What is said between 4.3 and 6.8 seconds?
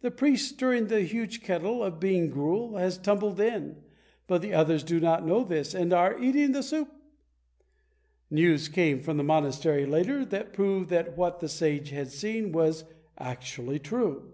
the others do not know this, and are eating the